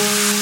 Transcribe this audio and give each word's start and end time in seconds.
Thank 0.00 0.39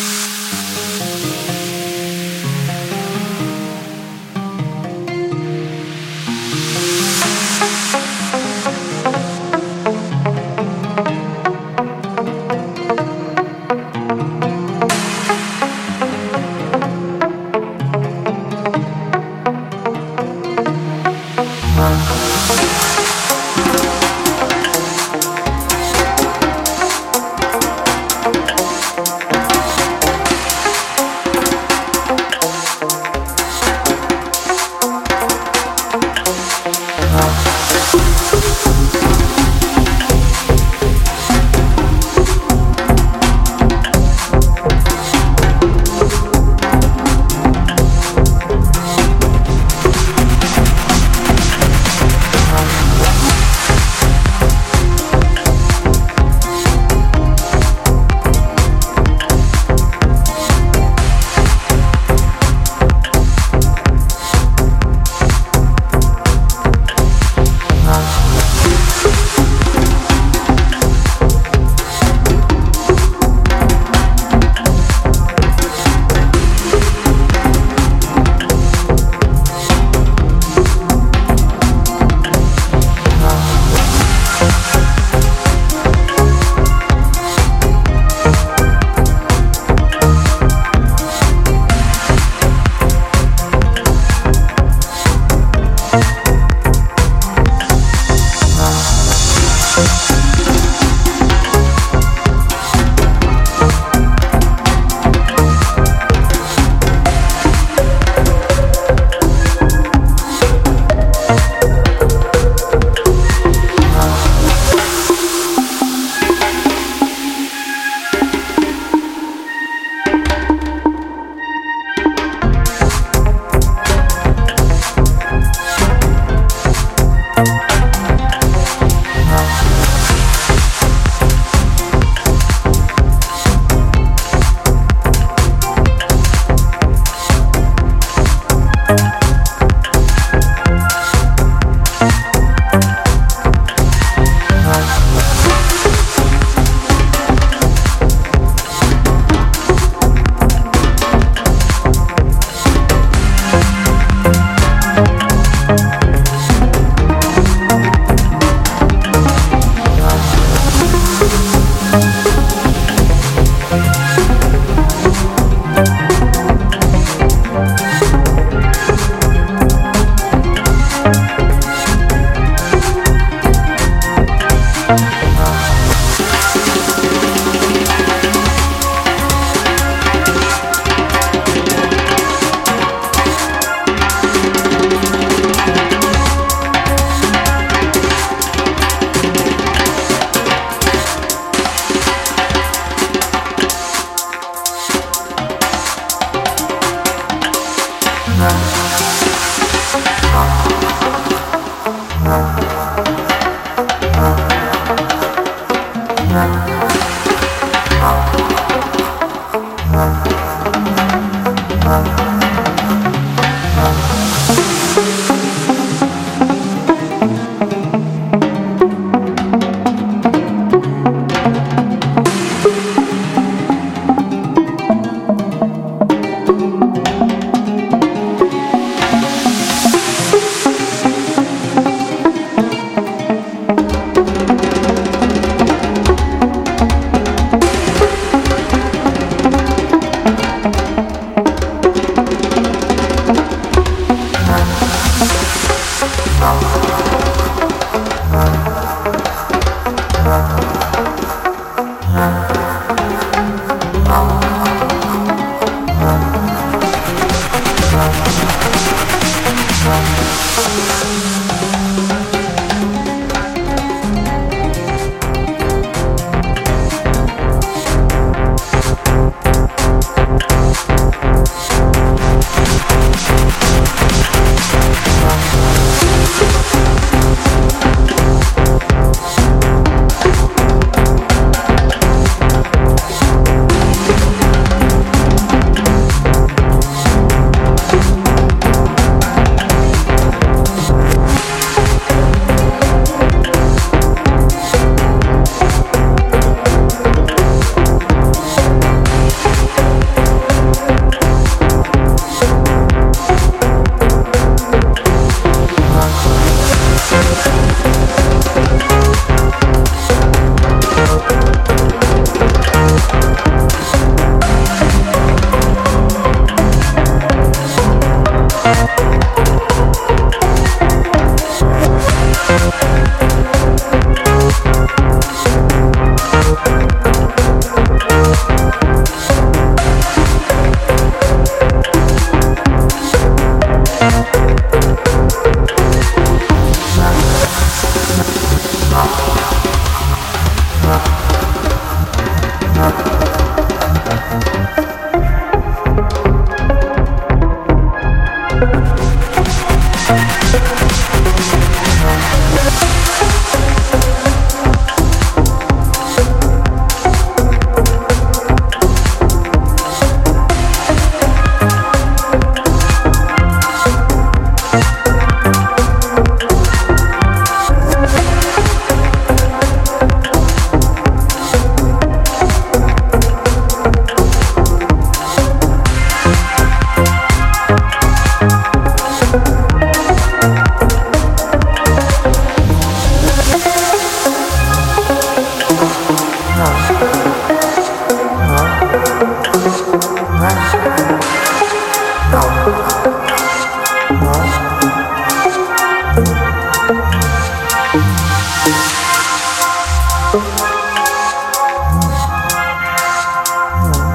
Bye. 206.68 207.07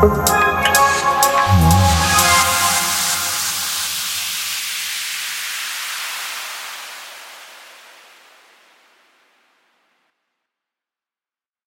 Bye. 0.04 0.33